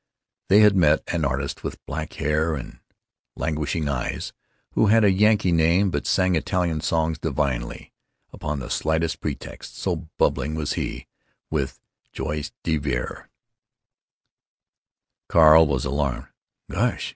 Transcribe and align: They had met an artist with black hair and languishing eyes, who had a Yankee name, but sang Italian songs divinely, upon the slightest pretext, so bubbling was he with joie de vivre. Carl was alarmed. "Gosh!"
They 0.49 0.61
had 0.61 0.75
met 0.75 1.03
an 1.13 1.23
artist 1.23 1.63
with 1.63 1.79
black 1.85 2.13
hair 2.13 2.55
and 2.55 2.79
languishing 3.35 3.87
eyes, 3.87 4.33
who 4.71 4.87
had 4.87 5.03
a 5.03 5.11
Yankee 5.11 5.51
name, 5.51 5.91
but 5.91 6.07
sang 6.07 6.33
Italian 6.33 6.81
songs 6.81 7.19
divinely, 7.19 7.93
upon 8.33 8.57
the 8.57 8.71
slightest 8.71 9.21
pretext, 9.21 9.77
so 9.77 10.09
bubbling 10.17 10.55
was 10.55 10.73
he 10.73 11.05
with 11.51 11.79
joie 12.11 12.41
de 12.63 12.77
vivre. 12.77 13.29
Carl 15.29 15.67
was 15.67 15.85
alarmed. 15.85 16.29
"Gosh!" 16.71 17.09